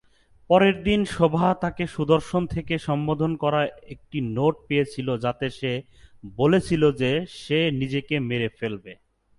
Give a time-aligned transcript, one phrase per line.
[0.49, 3.61] পরের দিন শোভা তাকে সুদর্শন থেকে সম্বোধন করা
[3.89, 5.71] একটি নোট পেয়েছিল যাতে সে
[6.37, 7.11] বলেছিল যে
[7.37, 8.93] সে নিজেকে মেরে ফেলবে।